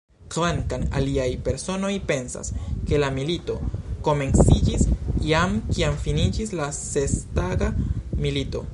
Kvankam 0.33 0.85
aliaj 0.99 1.25
personoj 1.47 1.91
pensas, 2.11 2.49
ke 2.91 3.01
la 3.03 3.11
milito 3.19 3.59
komenciĝis 4.09 4.89
jam, 5.29 5.57
kiam 5.75 6.03
finiĝis 6.07 6.57
la 6.63 6.73
Sestaga 6.83 7.75
Milito. 8.27 8.69